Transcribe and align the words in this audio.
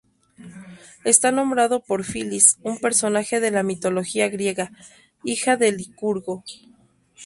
Está 1.03 1.31
nombrado 1.31 1.83
por 1.83 2.03
Filis, 2.03 2.57
un 2.63 2.79
personaje 2.79 3.39
de 3.39 3.51
la 3.51 3.61
mitología 3.61 4.29
griega, 4.29 4.71
hija 5.23 5.57
de 5.57 5.73
Licurgo. 5.73 6.43